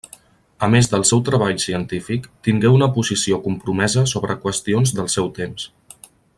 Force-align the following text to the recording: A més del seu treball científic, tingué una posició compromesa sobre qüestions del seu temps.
A 0.67 0.69
més 0.75 0.87
del 0.93 1.03
seu 1.09 1.19
treball 1.27 1.53
científic, 1.65 2.25
tingué 2.47 2.73
una 2.77 2.89
posició 2.97 3.39
compromesa 3.45 4.07
sobre 4.15 4.39
qüestions 4.47 4.99
del 5.01 5.15
seu 5.19 5.33
temps. 5.41 5.71